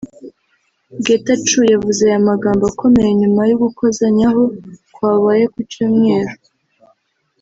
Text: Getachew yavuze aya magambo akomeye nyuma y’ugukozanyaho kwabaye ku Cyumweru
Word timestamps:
Getachew 1.05 1.61
yavuze 1.73 2.01
aya 2.09 2.27
magambo 2.29 2.63
akomeye 2.71 3.09
nyuma 3.21 3.41
y’ugukozanyaho 3.49 4.43
kwabaye 4.93 5.43
ku 5.53 5.59
Cyumweru 5.71 6.33